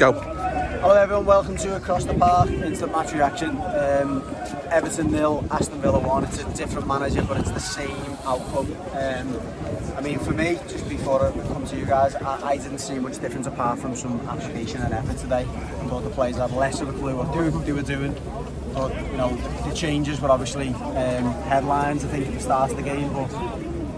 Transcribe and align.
Go. 0.00 0.12
Hello 0.12 0.94
everyone, 0.94 1.26
welcome 1.26 1.58
to 1.58 1.76
Across 1.76 2.06
the 2.06 2.14
Park, 2.14 2.48
instant 2.48 2.90
match 2.90 3.12
reaction. 3.12 3.50
Um, 3.50 4.24
Everton 4.70 5.12
nil, 5.12 5.44
Aston 5.50 5.78
Villa 5.82 5.98
1. 5.98 6.24
It's 6.24 6.38
a 6.38 6.54
different 6.54 6.88
manager, 6.88 7.20
but 7.20 7.36
it's 7.36 7.50
the 7.50 7.60
same 7.60 8.16
outcome. 8.24 8.74
Um, 8.92 9.38
I 9.98 10.00
mean, 10.00 10.18
for 10.18 10.30
me, 10.30 10.58
just 10.68 10.88
before 10.88 11.26
I 11.26 11.32
come 11.52 11.66
to 11.66 11.76
you 11.76 11.84
guys, 11.84 12.14
I, 12.14 12.52
I 12.52 12.56
didn't 12.56 12.78
see 12.78 12.98
much 12.98 13.20
difference 13.20 13.46
apart 13.46 13.78
from 13.78 13.94
some 13.94 14.26
application 14.26 14.80
and 14.80 14.94
effort 14.94 15.18
today. 15.18 15.42
I 15.42 15.86
thought 15.88 16.04
the 16.04 16.08
players 16.08 16.36
had 16.36 16.52
less 16.52 16.80
of 16.80 16.88
a 16.88 16.92
clue 16.94 17.16
what 17.16 17.66
they 17.66 17.72
were 17.72 17.82
doing. 17.82 18.16
But, 18.72 18.94
you 18.94 19.18
know, 19.18 19.36
the 19.68 19.74
changes 19.74 20.18
were 20.18 20.30
obviously 20.30 20.68
um, 20.68 21.30
headlines, 21.42 22.06
I 22.06 22.08
think, 22.08 22.26
at 22.26 22.32
the 22.32 22.40
start 22.40 22.70
of 22.70 22.78
the 22.78 22.82
game, 22.82 23.12
but 23.12 23.30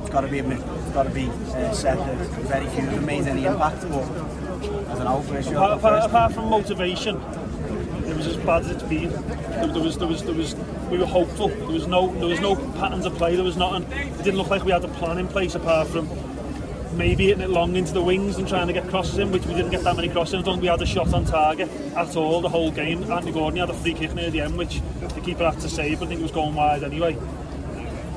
it's 0.01 0.11
got 0.11 0.23
to 0.23 0.27
be, 0.27 0.41
it's 0.41 0.82
got 0.93 1.05
to 1.05 1.11
be 1.11 1.29
uh, 1.29 1.73
said 1.73 1.99
that 1.99 2.17
very 2.43 2.67
few 2.69 2.87
them 2.87 3.07
made 3.07 3.27
any 3.27 3.45
impact. 3.45 3.83
But 3.89 4.05
I 4.05 4.95
don't 4.95 5.05
know, 5.05 5.23
where's 5.27 5.47
apart, 5.49 5.79
apart, 5.79 6.05
apart 6.05 6.33
from 6.33 6.49
motivation, 6.49 7.17
it 8.07 8.17
was 8.17 8.27
as 8.27 8.37
bad 8.37 8.63
as 8.63 8.71
it's 8.71 8.83
been. 8.83 9.11
There, 9.11 9.67
there, 9.67 9.83
was, 9.83 9.99
there 9.99 10.09
was, 10.09 10.23
there 10.23 10.35
was, 10.35 10.55
we 10.91 10.99
were 10.99 11.07
hopeful. 11.07 11.49
There 11.49 11.67
was 11.67 11.87
no, 11.87 12.13
there 12.15 12.29
was 12.29 12.41
no 12.41 12.57
patterns 12.79 13.07
of 13.07 13.15
play. 13.15 13.35
There 13.35 13.45
was 13.45 13.57
nothing. 13.57 13.91
It 13.93 14.19
didn't 14.19 14.37
look 14.37 14.51
like 14.51 14.65
we 14.65 14.73
had 14.73 14.85
a 14.85 14.89
plan 14.89 15.19
in 15.19 15.29
place 15.29 15.55
apart 15.55 15.89
from 15.89 16.09
maybe 16.97 17.27
hitting 17.27 17.43
it 17.43 17.51
long 17.51 17.77
into 17.77 17.93
the 17.93 18.03
wings 18.03 18.37
and 18.37 18.47
trying 18.47 18.67
to 18.67 18.73
get 18.73 18.87
crosses 18.89 19.19
in, 19.19 19.33
which 19.33 19.47
we 19.47 19.55
didn't 19.55 19.71
get 19.71 19.83
that 19.85 19.97
many 19.97 20.09
crosses. 20.09 20.35
I 20.35 20.37
don't 20.43 20.55
think 20.55 20.63
we 20.63 20.69
had 20.69 20.83
a 20.83 20.87
shot 20.87 21.13
on 21.15 21.25
target 21.25 21.71
at 21.97 22.17
all 22.17 22.41
the 22.41 22.49
whole 22.49 22.71
game. 22.71 23.03
Anthony 23.11 23.33
Gordon 23.33 23.61
had 23.61 23.71
a 23.71 23.75
free 23.75 23.95
kick 23.95 24.15
near 24.15 24.31
the 24.31 24.43
end, 24.43 24.59
which 24.59 24.83
the 25.01 25.21
keeper 25.21 25.45
had 25.45 25.59
to 25.61 25.69
save. 25.69 26.01
but 26.01 26.07
I 26.07 26.09
think 26.09 26.21
it 26.21 26.25
was 26.25 26.33
going 26.33 26.55
wide 26.55 26.83
anyway. 26.83 27.17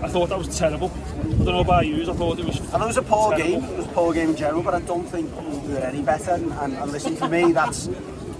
I 0.01 0.09
thought 0.09 0.29
that 0.29 0.37
was 0.37 0.57
terrible. 0.57 0.91
I 1.19 1.23
don't 1.23 1.45
know 1.45 1.59
about 1.59 1.87
you, 1.87 2.01
I 2.01 2.13
thought 2.13 2.39
it 2.39 2.45
was. 2.45 2.73
I 2.73 2.77
know 2.77 2.85
it 2.85 2.87
was 2.87 2.97
a 2.97 3.01
poor 3.01 3.35
terrible. 3.35 3.61
game. 3.61 3.63
It 3.63 3.77
was 3.77 3.85
a 3.85 3.89
poor 3.89 4.13
game 4.13 4.29
in 4.29 4.35
general, 4.35 4.63
but 4.63 4.73
I 4.73 4.81
don't 4.81 5.05
think 5.05 5.33
we 5.65 5.73
were 5.73 5.79
any 5.79 6.01
better. 6.01 6.31
And, 6.31 6.51
and, 6.51 6.91
listen, 6.91 7.15
for 7.15 7.27
me, 7.27 7.51
that's 7.51 7.89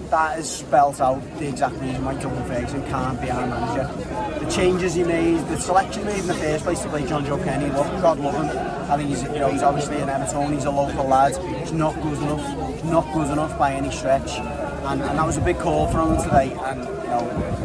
that 0.09 0.35
has 0.35 0.59
spelt 0.59 1.01
out 1.01 1.19
the 1.39 1.47
exact 1.47 1.75
reason 1.75 2.05
why 2.05 2.15
John 2.15 2.35
Ferguson 2.47 2.83
can't 2.83 3.19
be 3.19 3.31
our 3.31 3.47
manager. 3.47 4.45
The 4.45 4.51
changes 4.51 4.93
he 4.93 5.03
made, 5.03 5.39
the 5.47 5.59
selection 5.59 6.03
he 6.03 6.09
made 6.09 6.19
in 6.19 6.27
the 6.27 6.35
first 6.35 6.63
place 6.63 6.79
to 6.81 6.89
play 6.89 7.01
Jonjoe 7.03 7.43
Kenny, 7.43 7.65
look, 7.71 7.87
God 8.01 8.19
love 8.19 8.35
him. 8.35 8.45
I 8.91 8.97
think 8.97 9.09
he's, 9.09 9.23
you 9.23 9.39
know, 9.39 9.49
he's 9.49 9.63
obviously 9.63 9.97
an 9.97 10.09
Everton, 10.09 10.53
he's 10.53 10.65
a 10.65 10.71
local 10.71 11.05
lad. 11.05 11.35
He's 11.59 11.73
not 11.73 11.95
good 12.01 12.17
enough. 12.19 12.73
He's 12.73 12.83
not 12.83 13.11
good 13.13 13.31
enough 13.31 13.57
by 13.57 13.73
any 13.73 13.91
stretch. 13.91 14.37
And, 14.37 15.01
and 15.01 15.17
that 15.17 15.25
was 15.25 15.37
a 15.37 15.41
big 15.41 15.57
call 15.57 15.87
for 15.87 16.01
him 16.01 16.21
today. 16.21 16.55
And 16.63 16.79
you 16.79 17.09
know, 17.09 17.64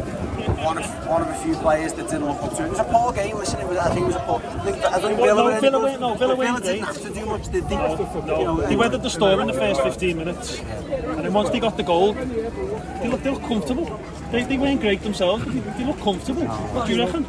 one 0.63 0.77
of 0.77 1.07
one 1.07 1.21
of 1.21 1.27
a 1.29 1.35
few 1.35 1.55
players 1.55 1.93
that 1.93 2.07
didn't 2.07 2.25
look 2.25 2.41
up 2.43 2.55
to 2.55 2.63
it. 2.63 2.67
It 2.67 2.69
was 2.69 2.79
a 2.79 2.83
poor 2.85 3.11
game. 3.13 3.37
Listen, 3.37 3.59
it 3.59 3.67
was. 3.67 3.77
I 3.77 3.89
think 3.89 4.01
it 4.01 4.07
was 4.07 4.15
a 4.15 4.19
poor. 4.19 4.41
I 4.43 4.71
think, 4.71 4.85
I 4.85 4.99
think 4.99 5.19
well, 5.19 5.35
Villa, 5.35 5.53
no, 5.53 5.59
Villa, 5.61 5.83
went, 5.83 5.99
no, 5.99 6.13
Villa, 6.15 6.35
Villa 6.35 6.61
didn't 6.61 6.83
have 6.83 7.01
to 7.01 7.09
do 7.09 7.25
much. 7.25 7.51
Did 7.51 7.69
they? 7.69 7.75
No, 7.75 7.95
no. 7.95 8.39
You 8.39 8.43
know, 8.45 8.61
they 8.61 8.75
weathered 8.75 9.03
the 9.03 9.09
storm 9.09 9.39
in 9.39 9.47
the 9.47 9.53
first 9.53 9.81
15 9.81 10.17
minutes, 10.17 10.59
and 10.59 11.25
then 11.25 11.33
once 11.33 11.49
they 11.49 11.59
got 11.59 11.77
the 11.77 11.83
goal, 11.83 12.13
they 12.13 13.07
looked, 13.09 13.23
they 13.23 13.31
looked 13.31 13.45
comfortable. 13.45 13.99
They, 14.31 14.43
they 14.43 14.57
weren't 14.57 14.79
great 14.79 15.01
themselves, 15.01 15.43
but 15.43 15.53
they, 15.53 15.59
they 15.59 15.83
looked 15.85 16.01
comfortable. 16.01 16.45
What 16.45 16.87
do 16.87 16.95
you 16.95 17.03
reckon? 17.03 17.25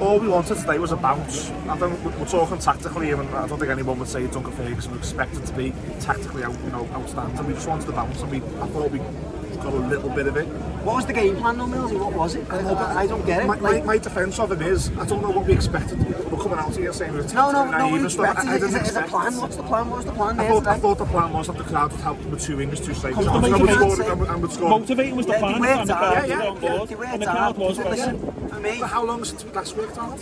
All 0.00 0.18
we 0.20 0.28
wanted 0.28 0.58
today 0.58 0.78
was 0.78 0.92
a 0.92 0.96
bounce. 0.96 1.50
I 1.68 1.76
think 1.78 2.04
we're 2.04 2.26
talking 2.26 2.58
tactically, 2.58 3.10
and 3.12 3.28
I 3.30 3.46
don't 3.46 3.58
think 3.58 3.70
anyone 3.70 3.98
would 3.98 4.08
say 4.08 4.26
Duncan 4.26 4.52
Ferguson 4.52 4.90
was 4.92 5.00
expected 5.00 5.46
to 5.46 5.52
be 5.54 5.72
tactically 6.00 6.44
out, 6.44 6.52
you 6.64 6.70
know, 6.70 6.86
outstanding. 6.92 7.46
We 7.46 7.54
just 7.54 7.66
wanted 7.66 7.86
the 7.86 7.92
bounce, 7.92 8.20
and 8.20 8.30
we 8.30 8.38
I 8.38 8.68
thought 8.68 8.90
we 8.90 8.98
got 8.98 9.72
a 9.72 9.76
little 9.76 10.10
bit 10.10 10.26
of 10.26 10.36
it. 10.36 10.46
What 10.84 10.96
was 10.96 11.06
the 11.06 11.12
game 11.12 11.36
plan, 11.36 11.58
though, 11.58 11.66
Millsy? 11.66 11.98
What 11.98 12.12
was 12.12 12.34
it? 12.36 12.48
I, 12.48 12.60
I, 12.60 13.00
I 13.00 13.06
don't 13.08 13.26
get 13.26 13.42
it. 13.42 13.46
My, 13.46 13.58
my, 13.58 13.80
my 13.82 13.98
defence 13.98 14.38
of 14.38 14.52
it 14.52 14.62
is, 14.62 14.90
I 14.96 15.04
don't 15.04 15.20
know 15.20 15.30
what 15.30 15.46
we 15.46 15.52
expected. 15.52 15.98
We're 16.30 16.38
coming 16.38 16.58
out 16.58 16.76
here 16.76 16.92
saying 16.92 17.12
we're 17.12 17.24
no, 17.32 17.50
no, 17.50 17.64
no, 17.64 17.70
naive 17.78 18.04
expected 18.04 18.42
stuff. 18.42 18.46
I, 18.46 18.54
I 18.54 18.58
didn't 18.58 18.68
is, 18.68 18.74
expect. 18.76 19.08
plan? 19.08 19.36
What's 19.36 19.56
the 19.56 19.64
plan? 19.64 19.90
What 19.90 19.96
was 19.96 20.04
the 20.06 20.12
plan? 20.12 20.38
I 20.38 20.48
thought, 20.48 20.66
I 20.68 20.78
thought 20.78 20.98
the 20.98 21.06
plan 21.06 21.32
was 21.32 21.48
that 21.48 21.58
the 21.58 21.64
crowd 21.64 21.90
would 21.90 22.00
help 22.00 22.24
with 22.26 22.40
two 22.40 22.56
wingers, 22.56 22.84
two 22.84 22.94
strikers. 22.94 23.26
Motivating 24.60 25.16
was 25.16 25.26
the 25.26 25.37
yeah, 25.40 25.58
fans 25.58 25.90
worked 25.90 26.00
yeah, 26.00 26.24
yeah. 26.24 26.60
Yeah, 26.60 27.12
and 27.12 27.22
the 27.22 27.26
crowd 27.26 27.58
was 27.58 27.78
Listen, 27.78 28.48
for 28.48 28.60
me. 28.60 28.76
how 28.76 29.04
long 29.04 29.24
since 29.24 29.44
we 29.44 29.50
last 29.52 29.76
worked 29.76 29.96
hard? 29.96 30.20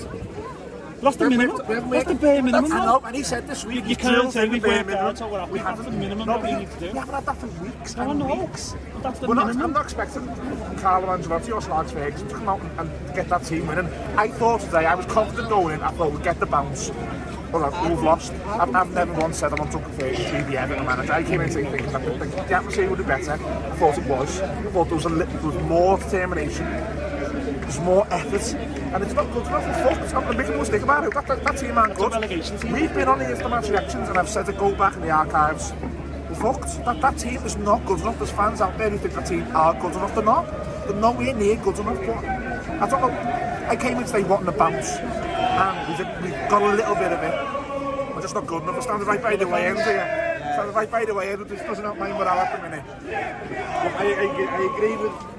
Lost 1.03 1.19
the 1.19 1.29
minimum. 1.29 1.57
Lost 1.91 2.09
the 2.09 2.15
bare 2.15 2.43
minimum. 2.43 2.73
I 2.73 2.85
know, 2.87 3.03
and 3.05 3.15
he 3.15 3.23
said 3.23 3.47
this 3.47 3.65
week. 3.65 3.85
You, 3.85 3.91
you 3.91 3.97
can't 3.97 4.33
say 4.33 4.49
we've 4.49 4.63
worked 4.65 4.91
out 4.91 5.19
so 5.19 5.29
we're 5.29 5.63
that's 5.63 5.85
the 5.85 5.91
minimum 5.91 6.27
that 6.27 6.43
we 6.43 6.53
need 6.53 6.71
to 6.71 6.81
do. 6.81 6.87
We 6.93 6.99
haven't 6.99 7.15
had 7.15 7.27
that 7.27 7.37
for 7.37 7.47
weeks 7.63 7.97
no, 7.97 8.11
and 8.11 8.19
no. 8.19 8.35
weeks. 8.35 8.75
That's 9.03 9.19
the 9.19 9.29
we're 9.29 9.35
minimum. 9.35 9.59
Not, 9.59 9.65
I'm 9.65 9.73
not 9.73 9.85
expecting 9.85 10.27
Carlo 10.79 11.09
Ancelotti 11.09 11.53
or 11.53 11.61
Slags 11.61 11.93
Ferguson 11.93 12.29
to 12.29 12.35
come 12.35 12.49
out 12.49 12.61
and, 12.63 12.81
and 12.81 13.15
get 13.15 13.29
that 13.29 13.45
team 13.45 13.67
winning. 13.67 13.87
I 14.17 14.29
thought 14.29 14.63
today, 14.63 14.87
I 14.87 14.95
was 14.95 15.07
confident 15.07 15.49
going 15.51 15.75
in, 15.75 15.83
I 15.83 15.91
thought 15.91 16.13
we'd 16.13 16.23
get 16.23 16.41
the 16.41 16.47
bounce 16.47 16.91
well, 17.53 17.65
I've, 17.65 17.89
we've 17.89 18.03
lost. 18.03 18.33
I've, 18.47 18.75
I've 18.75 18.91
never 18.93 19.13
once 19.15 19.39
said 19.39 19.53
I 19.53 19.57
want 19.57 19.73
to 19.73 19.79
be 19.79 20.17
the 20.17 20.59
Everton 20.59 20.87
manager. 20.87 21.13
I 21.13 21.23
came 21.23 21.41
in 21.41 21.51
thinking 21.51 21.95
I 21.95 22.01
think 22.01 22.35
the 22.35 22.55
atmosphere 22.55 22.89
would 22.89 22.99
be 22.99 23.05
better. 23.05 23.33
I 23.33 23.77
thought 23.77 23.99
it 23.99 24.07
was. 24.07 24.41
I 24.41 24.63
thought 24.71 24.85
there 24.87 24.95
was, 24.95 25.05
a 25.05 25.09
little, 25.09 25.35
there 25.35 25.51
was 25.53 25.63
more 25.65 25.99
determination. 25.99 26.67
There's 27.67 27.81
more 27.81 28.07
effort. 28.11 28.55
And 28.55 29.03
it's 29.03 29.15
not 29.15 29.33
good 29.33 29.47
enough. 29.47 29.65
Fuck, 29.83 30.01
it's 30.01 30.13
not 30.13 30.25
going 30.25 30.37
to 30.39 30.57
mistake 30.59 30.83
about 30.83 31.05
it. 31.05 31.15
That, 31.15 31.27
that, 31.27 31.45
that 31.45 31.57
team 31.59 31.77
aren't 31.77 31.97
good. 31.97 32.13
We've 32.73 32.95
been 32.95 33.09
on 33.09 33.19
the 33.19 33.37
for 33.37 33.49
match 33.49 33.69
reactions 33.69 34.09
and 34.09 34.19
I've 34.19 34.29
said 34.29 34.47
to 34.47 34.53
go 34.53 34.75
back 34.75 34.95
in 34.95 35.03
the 35.03 35.11
archives. 35.11 35.73
We're 36.29 36.35
fucked. 36.37 36.85
That, 36.85 37.01
that 37.01 37.19
team 37.19 37.43
is 37.43 37.57
not 37.57 37.85
good 37.87 38.01
enough. 38.01 38.19
There's 38.19 38.31
fans 38.31 38.61
out 38.61 38.79
there 38.79 38.91
who 38.91 38.99
think 38.99 39.15
that 39.15 39.27
team 39.27 39.47
are 39.55 39.75
good 39.75 39.93
enough. 39.93 40.15
They're 40.15 40.25
not. 40.25 40.47
They're 40.87 40.97
nowhere 40.97 41.35
near 41.35 41.57
good 41.57 41.79
enough. 41.79 41.99
But 41.99 42.25
I 42.25 42.89
don't 42.89 43.01
know. 43.01 43.69
I 43.69 43.77
came 43.77 43.99
in 43.99 44.05
today 44.05 44.23
wanting 44.23 44.49
a 44.49 44.53
bounce. 44.53 45.26
And 45.57 45.89
we've, 45.89 46.23
we 46.23 46.31
got 46.49 46.63
a 46.63 46.75
little 46.75 46.95
bit 46.95 47.13
of 47.13 47.23
it. 47.23 48.15
We're 48.15 48.23
just 48.23 48.35
not 48.35 48.47
good 48.47 48.63
enough. 48.63 48.77
We're 48.77 48.83
standing 48.83 49.09
right 49.09 49.23
by 49.23 49.37
the 49.37 49.49
way 49.49 49.67
end 49.67 49.79
here. 49.79 50.07
Standing 50.55 50.75
right 50.75 50.91
by 50.91 51.05
the 51.05 51.15
way 51.15 51.33
end. 51.33 51.47
This 51.47 51.61
doesn't 51.63 51.85
help 51.85 51.99
my 51.99 52.09
morale 52.13 52.41
at 52.41 52.57
the 52.57 52.63
minute. 52.63 52.85
I, 53.97 54.15
I, 54.15 54.27
I 54.57 54.75
agree 54.75 54.97
with 54.97 55.36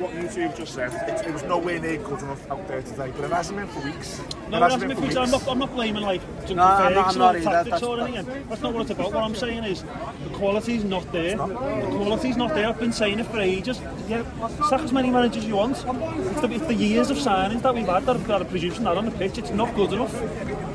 what 0.00 0.14
you 0.14 0.28
two 0.28 0.40
have 0.40 0.56
just 0.56 0.74
said, 0.74 0.92
it, 1.08 1.26
it 1.26 1.32
was 1.32 1.42
nowhere 1.44 1.78
near 1.78 1.98
good 1.98 2.20
enough 2.20 2.50
out 2.50 2.66
there 2.66 2.82
today, 2.82 3.12
but 3.14 3.24
it 3.24 3.30
hasn't 3.30 3.58
been 3.58 3.68
for 3.68 3.80
weeks. 3.80 4.20
No, 4.48 4.56
it, 4.56 4.66
it 4.66 4.72
hasn't 4.72 4.88
been 4.88 4.96
for 4.96 5.02
weeks. 5.02 5.16
I'm 5.16 5.30
not, 5.30 5.48
I'm 5.48 5.58
not 5.58 5.72
blaming 5.74 6.02
like 6.02 6.20
Duncan 6.38 6.56
no, 6.56 6.78
Ferguson 6.78 7.18
no, 7.18 7.28
or 7.28 7.40
tactics 7.40 7.70
that's, 7.70 7.82
or 7.82 8.00
anything. 8.00 8.26
That's, 8.26 8.48
that's 8.48 8.62
not 8.62 8.74
what 8.74 8.82
it's 8.82 8.90
about. 8.90 9.12
What 9.12 9.24
I'm 9.24 9.34
saying 9.34 9.64
is 9.64 9.82
the 9.82 10.30
quality's 10.32 10.84
not 10.84 11.10
there. 11.12 11.36
Not. 11.36 11.48
The 11.48 11.96
quality's 11.96 12.36
not 12.36 12.54
there. 12.54 12.68
I've 12.68 12.80
been 12.80 12.92
saying 12.92 13.18
it 13.18 13.26
for 13.26 13.38
ages. 13.40 13.80
Yeah, 14.08 14.24
sack 14.68 14.80
as 14.80 14.92
many 14.92 15.10
managers 15.10 15.44
you 15.44 15.56
want. 15.56 15.76
It's 15.76 16.40
the, 16.40 16.50
it's 16.50 16.66
the 16.66 16.74
years 16.74 17.10
of 17.10 17.18
signings 17.18 17.62
that 17.62 17.74
we've 17.74 17.86
had 17.86 18.06
that 18.06 18.16
have, 18.16 18.26
that 18.26 18.42
are 18.42 18.46
producing 18.46 18.84
that 18.84 18.96
on 18.96 19.04
the 19.04 19.12
pitch. 19.12 19.38
It's 19.38 19.50
not 19.50 19.74
good 19.74 19.92
enough. 19.92 20.14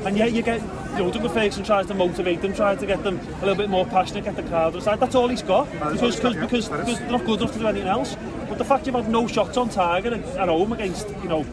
And 0.06 0.16
yet 0.16 0.32
you 0.32 0.42
get 0.42 0.60
you 0.96 1.02
know, 1.02 1.10
Duncan 1.10 1.30
Ferguson 1.30 1.64
tries 1.64 1.86
to 1.86 1.94
motivate 1.94 2.40
them, 2.40 2.54
tries 2.54 2.78
to 2.80 2.86
get 2.86 3.02
them 3.02 3.18
a 3.18 3.40
little 3.40 3.54
bit 3.54 3.68
more 3.68 3.84
passionate, 3.84 4.24
get 4.24 4.36
the 4.36 4.42
crowd 4.42 4.74
aside. 4.74 4.98
That's 4.98 5.14
all 5.14 5.28
he's 5.28 5.42
got 5.42 5.70
because, 5.70 6.16
because, 6.16 6.34
because, 6.36 6.68
because 6.68 6.98
they're 6.98 7.10
not 7.10 7.24
good 7.24 7.40
enough 7.40 7.52
to 7.52 7.58
do 7.58 7.66
anything 7.66 7.88
else. 7.88 8.16
But 8.48 8.58
the 8.58 8.64
fact 8.64 8.86
you've 8.86 8.94
had 8.94 9.08
no 9.08 9.26
shots 9.26 9.56
on 9.56 9.68
target 9.68 10.14
at 10.14 10.48
home 10.48 10.72
against, 10.72 11.08
you 11.22 11.28
know, 11.28 11.44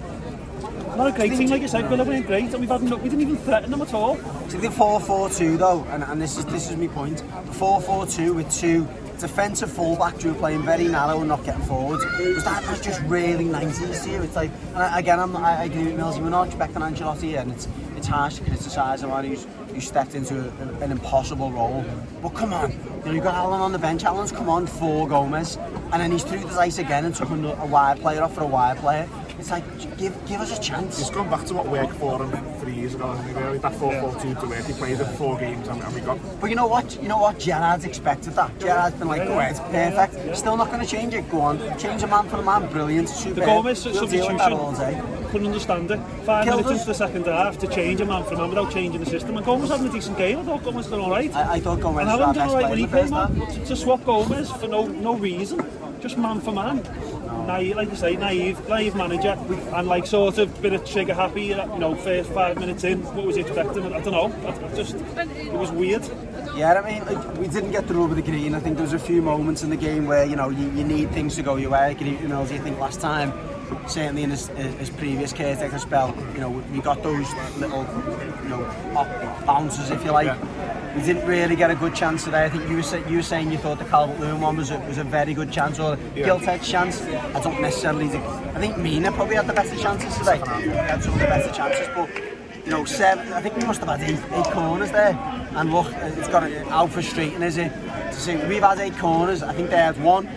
not 0.95 1.07
a 1.07 1.11
great 1.11 1.35
team, 1.35 1.49
like 1.49 1.61
you 1.61 1.67
said, 1.67 1.87
Villa 1.87 2.03
weren't 2.03 2.27
great, 2.27 2.45
and 2.45 2.59
we've 2.59 2.69
had 2.69 2.83
no, 2.83 2.97
we 2.97 3.09
didn't 3.09 3.21
even 3.21 3.37
threaten 3.37 3.71
them 3.71 3.81
at 3.81 3.93
all. 3.93 4.15
So 4.47 4.57
the 4.59 4.67
4-4-2 4.67 5.57
though, 5.57 5.83
and, 5.89 6.03
and 6.03 6.21
this 6.21 6.37
is 6.37 6.45
this 6.45 6.69
is 6.69 6.77
my 6.77 6.87
point. 6.87 7.23
4-4-2 7.53 8.35
with 8.35 8.53
two 8.53 8.87
defensive 9.19 9.69
fullbacks 9.69 10.21
who 10.21 10.31
are 10.31 10.35
playing 10.35 10.63
very 10.63 10.87
narrow 10.87 11.19
and 11.19 11.29
not 11.29 11.43
getting 11.43 11.63
forward. 11.63 11.99
Was 12.19 12.43
that 12.43 12.67
was 12.69 12.81
just 12.81 13.01
really 13.03 13.45
nice 13.45 13.79
to 13.79 13.93
see. 13.93 14.11
It's 14.11 14.35
like, 14.35 14.51
and 14.75 14.99
again, 14.99 15.19
I'm, 15.19 15.35
I, 15.35 15.61
I 15.61 15.63
agree 15.63 15.85
with 15.85 15.97
Millsy. 15.97 16.21
We're 16.21 16.29
not 16.29 16.47
expecting 16.47 16.81
Ancelotti 16.81 17.21
here, 17.21 17.39
and 17.39 17.51
it's 17.51 17.67
harsh 18.07 18.35
to 18.35 18.43
criticise 18.43 19.03
a 19.03 19.07
man 19.07 19.25
who's 19.25 19.45
who 19.73 19.79
stepped 19.81 20.15
into 20.15 20.39
a, 20.39 20.83
an 20.83 20.91
impossible 20.91 21.51
role. 21.51 21.83
But 22.21 22.29
come 22.29 22.53
on, 22.53 22.71
you 22.71 22.77
know, 23.05 23.11
you've 23.11 23.23
got 23.23 23.35
Allan 23.35 23.61
on 23.61 23.71
the 23.71 23.79
bench. 23.79 24.03
Allan's 24.03 24.31
come 24.31 24.49
on 24.49 24.67
for 24.67 25.07
Gomes, 25.07 25.57
and 25.91 26.01
then 26.01 26.11
he's 26.11 26.23
threw 26.23 26.39
the 26.39 26.47
dice 26.47 26.77
again 26.77 27.05
and 27.05 27.15
took 27.15 27.29
a, 27.29 27.33
a 27.35 27.65
wide 27.65 27.99
player 27.99 28.21
off 28.21 28.35
for 28.35 28.41
a 28.41 28.47
wide 28.47 28.77
player. 28.77 29.09
It's 29.39 29.51
like, 29.51 29.63
give, 29.97 30.13
give 30.25 30.41
us 30.41 30.57
a 30.57 30.61
chance. 30.61 30.97
He's 30.97 31.09
gone 31.09 31.29
back 31.29 31.45
to 31.47 31.53
what 31.53 31.67
worked 31.67 31.93
for 31.95 32.23
him 32.23 32.31
three 32.59 32.73
years 32.73 32.95
ago. 32.95 33.13
He 33.13 33.33
really 33.33 33.57
that 33.59 33.73
4-4-2 33.73 34.39
to 34.41 34.47
work. 34.47 34.65
He 34.65 34.73
plays 34.73 34.99
it 34.99 35.05
four 35.17 35.37
games 35.37 35.67
and, 35.67 35.81
and 35.81 35.93
we 35.93 36.01
got... 36.01 36.19
But 36.39 36.49
you 36.49 36.55
know 36.55 36.67
what? 36.67 37.01
You 37.01 37.07
know 37.07 37.17
what? 37.17 37.39
Gerrard's 37.39 37.85
expected 37.85 38.33
that. 38.33 38.59
Gerrard's 38.59 38.95
been 38.95 39.07
like, 39.07 39.27
go 39.27 39.39
ahead, 39.39 39.51
it's 39.51 39.59
perfect. 39.59 40.37
Still 40.37 40.57
not 40.57 40.67
going 40.67 40.81
to 40.81 40.85
change 40.85 41.13
it. 41.13 41.29
Go 41.29 41.41
on. 41.41 41.59
Change 41.77 42.03
a 42.03 42.07
man 42.07 42.27
for 42.29 42.37
a 42.37 42.43
man. 42.43 42.71
Brilliant. 42.71 43.09
Super. 43.09 43.41
The 43.41 43.45
Gomez 43.45 43.81
substitution. 43.81 44.37
Couldn't 44.37 45.47
understand 45.47 45.89
it. 45.89 45.99
Five 46.25 46.45
Killed 46.45 46.65
minutes 46.65 46.69
us. 46.69 46.79
into 46.81 46.85
the 46.85 46.93
second 46.93 47.25
half 47.25 47.57
to 47.57 47.67
change 47.67 48.01
a 48.01 48.05
man 48.05 48.23
for 48.23 48.35
a 48.35 48.37
man 48.37 48.49
without 48.49 48.71
changing 48.71 48.99
the 48.99 49.09
system. 49.09 49.35
And 49.35 49.45
Gomez 49.45 49.69
having 49.69 49.87
a 49.87 49.91
decent 49.91 50.17
game. 50.17 50.39
I 50.39 50.43
thought 50.43 50.63
Gomez 50.63 50.87
done 50.87 50.99
all 50.99 51.09
right. 51.09 51.33
I, 51.35 51.53
I 51.53 51.59
thought 51.59 51.79
Gomez 51.79 52.07
and 52.07 52.19
was 52.19 52.19
our 52.19 52.33
best 52.33 52.51
player. 52.51 52.61
Right 52.61 52.69
when 52.69 52.77
he 52.77 52.87
came 52.87 53.13
on. 53.13 53.35
To, 53.35 53.65
to 53.65 53.75
swap 53.75 54.05
Gomez 54.05 54.51
for 54.51 54.67
no, 54.67 54.85
no 54.85 55.15
reason. 55.15 55.65
Just 56.01 56.17
man 56.17 56.39
for 56.41 56.51
man. 56.51 56.83
Naive, 57.45 57.75
like 57.75 57.89
you 57.89 57.95
say, 57.95 58.15
naive, 58.15 58.67
naive 58.67 58.95
manager, 58.95 59.37
and 59.75 59.87
like 59.87 60.05
sort 60.05 60.37
of 60.37 60.61
bit 60.61 60.73
of 60.73 60.85
trigger 60.85 61.13
happy. 61.13 61.45
You 61.45 61.55
know, 61.55 61.95
first 61.95 62.29
five 62.31 62.57
minutes 62.57 62.83
in, 62.83 63.03
what 63.15 63.25
was 63.25 63.35
he 63.35 63.41
expecting? 63.41 63.85
I 63.93 64.01
don't 64.01 64.11
know. 64.11 64.47
I 64.47 64.75
just 64.75 64.95
it 64.95 65.53
was 65.53 65.71
weird. 65.71 66.07
Yeah, 66.55 66.73
I 66.73 66.91
mean, 66.91 67.05
like, 67.05 67.37
we 67.37 67.47
didn't 67.47 67.71
get 67.71 67.87
the 67.87 67.95
rub 67.95 68.11
of 68.11 68.15
the 68.15 68.21
green. 68.21 68.53
I 68.53 68.59
think 68.59 68.75
there 68.77 68.85
was 68.85 68.93
a 68.93 68.99
few 68.99 69.21
moments 69.21 69.63
in 69.63 69.69
the 69.69 69.75
game 69.75 70.05
where 70.05 70.25
you 70.25 70.35
know 70.35 70.49
you, 70.49 70.69
you 70.71 70.83
need 70.83 71.11
things 71.11 71.35
to 71.35 71.43
go 71.43 71.55
your 71.55 71.71
way. 71.71 71.95
With 71.99 72.21
Mills. 72.29 72.51
I 72.51 72.57
think 72.59 72.79
last 72.79 73.01
time 73.01 73.33
certainly 73.87 74.23
in 74.23 74.31
his, 74.31 74.47
his 74.47 74.89
previous 74.89 75.33
caretaker 75.33 75.79
spell, 75.79 76.15
you 76.33 76.39
know, 76.39 76.49
we 76.49 76.81
got 76.81 77.03
those 77.03 77.31
little, 77.57 77.85
you 78.43 78.49
know, 78.49 78.63
bounces, 79.45 79.89
if 79.89 80.03
you 80.03 80.11
like. 80.11 80.27
Yeah. 80.27 80.95
We 80.95 81.01
didn't 81.01 81.27
really 81.27 81.55
get 81.55 81.71
a 81.71 81.75
good 81.75 81.95
chance 81.95 82.23
today. 82.23 82.45
I 82.45 82.49
think 82.49 82.69
you 82.69 82.75
were, 82.75 83.09
you 83.09 83.17
were 83.17 83.23
saying 83.23 83.51
you 83.51 83.57
thought 83.57 83.79
the 83.79 83.85
Calvert 83.85 84.19
Lewin 84.19 84.39
one 84.41 84.57
was 84.57 84.69
a, 84.69 84.77
was 84.81 84.99
a 84.99 85.03
very 85.03 85.33
good 85.33 85.51
chance 85.51 85.79
or 85.79 85.97
yeah. 86.15 86.25
Gilt-Edge 86.25 86.67
chance. 86.69 87.01
I 87.01 87.41
don't 87.41 87.61
necessarily 87.61 88.07
think. 88.07 88.23
I 88.23 88.59
think 88.59 88.77
Mina 88.77 89.11
probably 89.11 89.35
had 89.35 89.47
the 89.47 89.53
better 89.53 89.75
chances 89.75 90.15
today. 90.17 90.37
He 90.37 90.69
had 90.69 91.03
some 91.03 91.13
of 91.13 91.19
the 91.19 91.25
better 91.25 91.51
chances, 91.51 91.87
but 91.95 92.09
you 92.63 92.71
know, 92.71 92.85
seven. 92.85 93.33
I 93.33 93.41
think 93.41 93.57
we 93.57 93.65
must 93.65 93.81
have 93.81 93.89
had 93.89 94.09
eight, 94.09 94.19
eight 94.33 94.53
corners 94.53 94.91
there. 94.91 95.17
And 95.55 95.71
look, 95.71 95.87
it's 95.93 96.29
got 96.29 96.49
how 96.69 96.87
frustrating 96.87 97.41
is 97.41 97.57
it 97.57 97.69
to 97.69 98.13
see 98.13 98.35
we've 98.47 98.63
had 98.63 98.79
eight 98.79 98.97
corners. 98.97 99.43
I 99.43 99.53
think 99.53 99.69
they 99.69 99.77
had 99.77 100.01
one. 100.01 100.27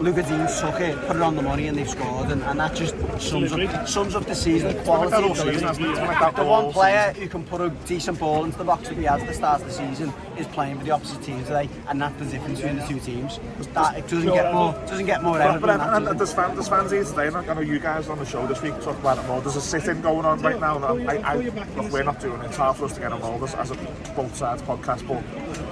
Lucas 0.00 0.28
Digne 0.28 0.46
took 0.60 0.80
it, 0.80 0.96
put 1.06 1.16
it 1.16 1.22
on 1.22 1.36
the 1.36 1.42
money, 1.42 1.68
and 1.68 1.76
they've 1.76 1.88
scored, 1.88 2.30
and, 2.30 2.42
and 2.44 2.58
that 2.58 2.74
just 2.74 2.94
sums 3.20 3.52
up 3.52 3.86
sums 3.86 4.14
up 4.14 4.24
the 4.24 4.34
season 4.34 4.72
quality. 4.84 5.14
of 5.14 6.36
the 6.36 6.44
one 6.44 6.72
player 6.72 7.12
who 7.12 7.28
can 7.28 7.44
put 7.44 7.60
a 7.60 7.68
decent 7.86 8.18
ball 8.18 8.44
into 8.44 8.56
the 8.56 8.64
box 8.64 8.88
that 8.88 8.96
we 8.96 9.04
had 9.04 9.20
at 9.20 9.26
the 9.26 9.34
start 9.34 9.60
of 9.60 9.66
the 9.66 9.72
season 9.72 10.10
is 10.38 10.46
playing 10.48 10.78
for 10.78 10.84
the 10.84 10.90
opposite 10.90 11.22
team 11.22 11.38
today, 11.44 11.68
and 11.88 12.00
that's 12.00 12.18
the 12.18 12.24
difference 12.24 12.60
between 12.60 12.78
the 12.78 12.86
two 12.86 12.98
teams. 13.00 13.38
That 13.74 13.98
it 13.98 14.08
doesn't 14.08 14.32
get 14.32 14.54
more 14.54 14.72
doesn't 14.72 15.06
get 15.06 15.22
more. 15.22 15.38
But, 15.38 15.60
but, 15.60 15.70
and, 15.70 16.08
and 16.08 16.18
there's, 16.18 16.32
fans, 16.32 16.54
there's 16.54 16.68
fans 16.68 16.90
here 16.90 17.04
today, 17.04 17.26
and 17.26 17.36
I 17.36 17.54
know 17.54 17.60
you 17.60 17.78
guys 17.78 18.08
on 18.08 18.18
the 18.18 18.24
show 18.24 18.46
this 18.46 18.62
week 18.62 18.80
talk 18.80 18.98
about 18.98 19.18
it 19.18 19.26
more. 19.26 19.42
There's 19.42 19.56
a 19.56 19.60
sit-in 19.60 20.00
going 20.00 20.24
on 20.24 20.40
right 20.40 20.58
now. 20.58 20.78
I, 20.78 21.16
I, 21.18 21.34
look, 21.36 21.92
we're 21.92 22.04
not 22.04 22.20
doing 22.20 22.40
it. 22.40 22.46
It's 22.46 22.56
hard 22.56 22.76
for 22.76 22.86
us 22.86 22.94
to 22.94 23.00
get 23.00 23.12
involved 23.12 23.54
as, 23.54 23.70
a 23.70 23.74
both 24.16 24.34
sides 24.34 24.62
podcast, 24.62 25.06
but 25.06 25.22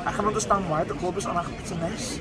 I 0.06 0.12
can 0.12 0.26
understand 0.26 0.68
why 0.68 0.84
the 0.84 0.94
club 0.94 1.16
is 1.16 1.24
on 1.24 1.36
a 1.36 1.74
mess 1.76 2.20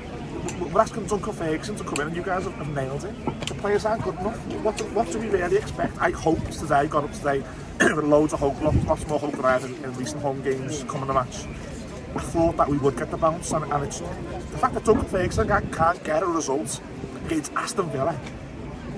we're 0.72 0.80
asking 0.80 1.06
Duncan 1.06 1.32
Ferguson 1.32 1.76
to 1.76 1.84
come 1.84 2.00
in 2.00 2.08
and 2.08 2.16
you 2.16 2.22
guys 2.22 2.44
have, 2.44 2.54
have 2.54 2.68
nailed 2.68 3.04
it. 3.04 3.46
The 3.46 3.54
players 3.54 3.84
aren't 3.84 4.02
good 4.02 4.18
enough. 4.18 4.36
What 4.62 4.76
do, 4.76 4.84
what 4.86 5.10
do 5.10 5.18
we 5.18 5.28
really 5.28 5.56
expect? 5.56 5.98
I 5.98 6.10
hoped 6.10 6.52
today, 6.52 6.86
got 6.86 7.04
up 7.04 7.12
today, 7.12 7.42
with 7.80 8.04
loads 8.04 8.32
of 8.32 8.40
hope, 8.40 8.60
lots, 8.62 8.84
lots 8.84 9.06
more 9.06 9.18
hope 9.18 9.32
than 9.32 9.44
I 9.44 9.58
had 9.58 9.64
in, 9.64 9.74
in 9.84 9.94
recent 9.94 10.22
home 10.22 10.42
games 10.42 10.84
coming 10.84 11.06
the 11.06 11.14
match. 11.14 11.46
I 12.14 12.20
thought 12.20 12.56
that 12.56 12.68
we 12.68 12.78
would 12.78 12.96
get 12.96 13.10
the 13.10 13.16
bounce 13.16 13.52
and, 13.52 13.64
and 13.70 13.84
it's 13.84 14.00
the 14.00 14.58
fact 14.58 14.74
that 14.74 14.84
Duncan 14.84 15.06
Ferguson 15.06 15.48
can't, 15.48 15.72
can't 15.72 16.02
get 16.04 16.22
a 16.22 16.26
result 16.26 16.80
against 17.26 17.52
Aston 17.52 17.90
Villa 17.90 18.18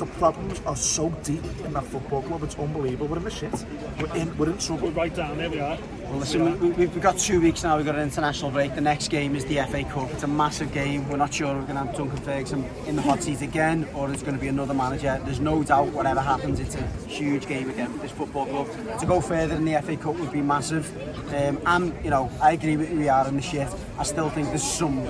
the 0.00 0.06
problems 0.06 0.61
are 0.64 0.75
so 0.75 1.11
deep 1.23 1.44
in 1.64 1.75
that 1.75 1.85
football 1.85 2.23
club. 2.23 2.43
It's 2.43 2.58
unbelievable. 2.58 3.06
We're 3.06 3.19
in 3.19 3.25
the 3.25 3.31
shit. 3.31 3.52
We're 4.00 4.17
in. 4.17 4.37
We're 4.38 4.50
in 4.50 4.58
trouble. 4.58 4.88
We're 4.88 4.94
right 4.94 5.14
down 5.14 5.37
there. 5.37 5.50
We 5.50 5.61
are. 5.61 5.79
Well, 6.05 6.19
listen, 6.19 6.58
we, 6.58 6.70
we, 6.70 6.87
we've 6.87 7.02
got 7.02 7.19
two 7.19 7.38
weeks 7.41 7.62
now. 7.62 7.76
We've 7.76 7.85
got 7.85 7.97
an 7.97 8.02
international 8.02 8.50
break. 8.50 8.75
The 8.75 8.81
next 8.81 9.08
game 9.08 9.37
is 9.37 9.44
the 9.44 9.56
FA 9.67 9.85
Cup. 9.85 10.11
It's 10.11 10.23
a 10.23 10.26
massive 10.26 10.73
game. 10.73 11.06
We're 11.08 11.19
not 11.19 11.35
sure 11.35 11.49
we're 11.49 11.61
going 11.62 11.75
to 11.75 11.85
have 11.85 11.94
Duncan 11.94 12.17
Ferguson 12.17 12.64
in 12.87 12.97
the 12.97 13.02
hot 13.02 13.23
seat 13.23 13.43
again, 13.43 13.87
or 13.94 14.11
it's 14.11 14.23
going 14.23 14.35
to 14.35 14.41
be 14.41 14.49
another 14.49 14.75
manager. 14.75 15.20
There's 15.25 15.38
no 15.38 15.62
doubt. 15.62 15.88
Whatever 15.88 16.20
happens, 16.20 16.61
it's 16.61 16.76
a 16.76 16.82
huge 17.06 17.46
game 17.46 17.69
again 17.69 17.93
for 17.93 17.99
this 17.99 18.11
football 18.11 18.46
club. 18.46 19.00
To 19.00 19.06
go 19.06 19.20
further 19.20 19.55
in 19.55 19.67
the 19.67 19.81
FA 19.82 19.99
Cup 19.99 20.17
would 20.19 20.32
be 20.32 20.41
massive. 20.41 20.91
Um, 21.35 21.61
and 21.67 21.94
you 22.03 22.11
know, 22.11 22.31
I 22.41 22.53
agree 22.53 22.79
with 22.79 22.91
you. 22.91 22.99
We 23.00 23.08
are 23.11 23.29
in 23.29 23.37
the 23.37 23.43
shit. 23.43 23.69
I 23.99 24.03
still 24.05 24.31
think 24.31 24.49
there's 24.49 24.62
some 24.62 25.05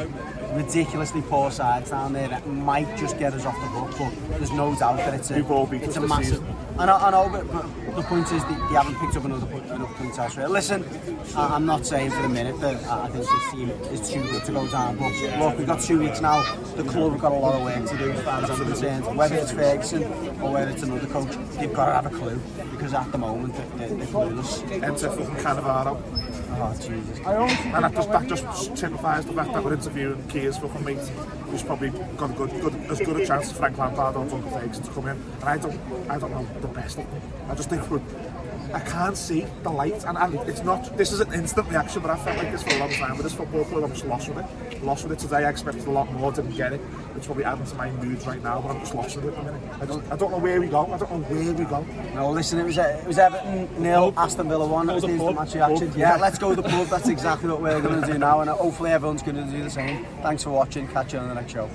ridiculously 0.52 1.22
poor 1.22 1.50
sides 1.50 1.90
down 1.90 2.12
there 2.12 2.28
that 2.28 2.46
might 2.46 2.96
just 2.96 3.18
get 3.18 3.34
us 3.34 3.44
off 3.44 3.54
the 3.54 3.66
hook, 3.68 3.94
but 4.28 4.38
there's 4.38 4.52
no 4.52 4.74
doubt 4.74 4.96
that 4.98 5.14
it's 5.14 5.30
a, 5.30 5.38
it's 5.74 5.96
a 5.96 6.00
massive. 6.00 6.42
I 6.78 6.86
know, 6.86 6.96
I 6.96 7.10
know 7.10 7.28
but, 7.28 7.52
but 7.52 7.96
the 7.96 8.02
point 8.02 8.32
is 8.32 8.42
they 8.44 8.54
haven't 8.74 8.96
picked 8.96 9.16
up 9.16 9.24
another 9.24 9.46
enough 9.74 9.94
points 9.96 10.18
elsewhere. 10.18 10.48
Listen, 10.48 10.84
I'm 11.36 11.66
not 11.66 11.86
saying 11.86 12.10
for 12.10 12.20
a 12.20 12.28
minute 12.28 12.58
that 12.60 12.82
I 12.84 13.08
think 13.08 13.24
this 13.24 13.50
team 13.52 13.70
is 13.92 14.10
too 14.10 14.22
good 14.22 14.44
to 14.44 14.52
go 14.52 14.66
down, 14.68 14.96
but 14.96 15.12
look, 15.38 15.58
we've 15.58 15.66
got 15.66 15.80
two 15.80 16.00
weeks 16.00 16.20
now. 16.20 16.42
The 16.76 16.84
club 16.84 17.12
have 17.12 17.20
got 17.20 17.32
a 17.32 17.36
lot 17.36 17.54
of 17.54 17.62
work 17.62 17.88
to 17.90 17.98
do, 17.98 18.12
fans 18.22 18.50
are 18.50 18.56
concerned. 18.56 19.16
Whether 19.16 19.36
it's 19.36 19.52
Ferguson 19.52 20.04
or 20.40 20.52
whether 20.52 20.70
it's 20.70 20.82
another 20.82 21.06
coach, 21.08 21.36
they've 21.58 21.72
got 21.72 21.86
to 21.86 21.92
have 21.92 22.06
a 22.06 22.16
clue 22.16 22.40
because 22.70 22.94
at 22.94 23.12
the 23.12 23.18
moment 23.18 23.54
they're, 23.76 23.88
they're 23.88 24.06
clueless. 24.06 24.62
Enter 24.82 25.10
fucking 25.10 25.36
Cannavaro. 25.36 26.29
Oh, 26.52 26.74
Jesus. 26.74 27.18
And 27.18 27.84
that 27.84 27.94
just, 27.94 28.10
that 28.10 28.26
just 28.26 28.76
typifies 28.76 29.24
the 29.24 29.32
fact 29.32 29.52
that 29.52 29.64
we're 29.64 29.74
interviewing 29.74 30.22
Keir's 30.28 30.58
fucking 30.58 30.84
mate, 30.84 30.98
who's 30.98 31.62
probably 31.62 31.90
got 32.16 32.30
a 32.30 32.34
good, 32.34 32.50
good, 32.60 32.74
as 32.90 32.98
good 32.98 33.20
a 33.20 33.26
chance 33.26 33.50
as 33.50 33.56
Frank 33.56 33.78
Lampard 33.78 34.16
or 34.16 34.26
Duncan 34.26 34.50
Ferguson 34.50 34.84
to 34.84 34.90
come 34.90 35.08
in. 35.08 35.16
And 35.16 35.44
I 35.44 35.56
don't, 35.58 35.80
I 36.10 36.18
don't 36.18 36.30
know 36.32 36.46
the 36.60 36.68
best. 36.68 36.98
I 37.48 37.54
just 37.54 37.70
think 37.70 37.88
we're, 37.90 38.00
I 38.72 38.80
can't 38.80 39.16
see 39.16 39.46
the 39.62 39.70
light, 39.70 40.04
and, 40.04 40.16
and 40.16 40.34
it's 40.48 40.62
not. 40.62 40.96
This 40.96 41.12
is 41.12 41.20
an 41.20 41.32
instant 41.32 41.68
reaction, 41.68 42.02
but 42.02 42.10
I 42.10 42.16
felt 42.16 42.38
like 42.38 42.52
this 42.52 42.62
for 42.62 42.74
a 42.74 42.78
long 42.78 42.90
time 42.90 43.16
with 43.16 43.24
this 43.24 43.34
football 43.34 43.64
club. 43.64 43.84
I'm 43.84 43.90
just 43.90 44.06
lost 44.06 44.28
with 44.28 44.38
it. 44.38 44.82
Lost 44.82 45.04
with 45.04 45.12
it 45.12 45.18
today. 45.18 45.44
I 45.44 45.50
expected 45.50 45.86
a 45.86 45.90
lot 45.90 46.12
more. 46.12 46.32
Didn't 46.32 46.56
get 46.56 46.72
it. 46.72 46.80
It's 47.16 47.26
probably 47.26 47.44
adding 47.44 47.64
to 47.64 47.74
my 47.74 47.90
moods 47.90 48.26
right 48.26 48.42
now, 48.42 48.60
but 48.60 48.70
I'm 48.70 48.80
just 48.80 48.94
lost 48.94 49.16
with 49.16 49.26
it. 49.26 49.34
I 49.80 49.84
don't, 49.86 50.12
I 50.12 50.16
don't 50.16 50.30
know 50.30 50.38
where 50.38 50.60
we 50.60 50.68
go. 50.68 50.86
I 50.86 50.98
don't 50.98 51.10
know 51.10 51.18
where 51.18 51.52
we 51.52 51.64
go. 51.64 51.86
No, 52.14 52.30
listen. 52.30 52.58
It 52.58 52.64
was 52.64 52.78
uh, 52.78 53.00
it 53.02 53.06
was 53.06 53.18
Everton 53.18 53.68
nil, 53.82 54.14
Aston 54.16 54.48
Villa 54.48 54.66
one. 54.66 54.86
That 54.86 54.94
was 54.94 55.02
the 55.02 55.32
match 55.32 55.54
reaction. 55.54 55.92
Yeah, 55.96 56.16
let's 56.16 56.38
go 56.38 56.54
to 56.54 56.62
the 56.62 56.68
pub. 56.68 56.86
That's 56.88 57.08
exactly 57.08 57.48
what 57.50 57.60
we're 57.60 57.80
going 57.80 58.00
to 58.00 58.06
do 58.06 58.18
now, 58.18 58.40
and 58.40 58.50
hopefully 58.50 58.90
everyone's 58.90 59.22
going 59.22 59.36
to 59.36 59.44
do 59.44 59.62
the 59.62 59.70
same. 59.70 60.06
Thanks 60.22 60.44
for 60.44 60.50
watching. 60.50 60.86
Catch 60.88 61.12
you 61.12 61.18
on 61.18 61.28
the 61.28 61.34
next 61.34 61.52
show. 61.52 61.68